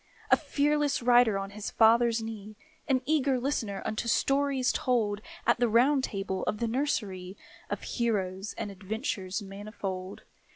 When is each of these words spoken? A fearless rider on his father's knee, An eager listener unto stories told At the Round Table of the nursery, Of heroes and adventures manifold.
A 0.31 0.35
fearless 0.35 1.03
rider 1.03 1.37
on 1.37 1.51
his 1.51 1.69
father's 1.69 2.23
knee, 2.23 2.57
An 2.87 3.03
eager 3.05 3.39
listener 3.39 3.83
unto 3.85 4.07
stories 4.07 4.71
told 4.71 5.21
At 5.45 5.59
the 5.59 5.69
Round 5.69 6.03
Table 6.03 6.41
of 6.47 6.57
the 6.57 6.67
nursery, 6.67 7.37
Of 7.69 7.83
heroes 7.83 8.55
and 8.57 8.71
adventures 8.71 9.43
manifold. 9.43 10.23